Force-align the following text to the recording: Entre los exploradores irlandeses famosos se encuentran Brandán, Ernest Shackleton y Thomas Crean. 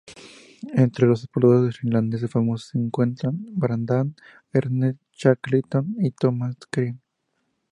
Entre 0.73 1.05
los 1.05 1.21
exploradores 1.23 1.75
irlandeses 1.83 2.31
famosos 2.31 2.69
se 2.69 2.79
encuentran 2.79 3.37
Brandán, 3.51 4.15
Ernest 4.51 4.99
Shackleton 5.13 5.95
y 5.99 6.09
Thomas 6.09 6.55
Crean. 6.71 6.99